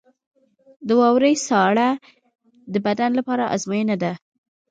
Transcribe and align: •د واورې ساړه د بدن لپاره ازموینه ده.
•د 0.87 0.89
واورې 0.99 1.33
ساړه 1.47 1.89
د 2.73 2.75
بدن 2.85 3.11
لپاره 3.19 3.43
ازموینه 3.55 3.95
ده. 4.03 4.13